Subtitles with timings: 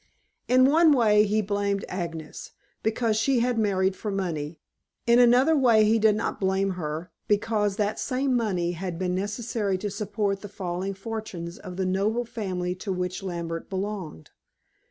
[0.47, 4.59] In one way he blamed Agnes, because she had married for money;
[5.05, 9.77] in another way he did not blame her, because that same money had been necessary
[9.77, 14.31] to support the falling fortunes of the noble family to which Lambert belonged.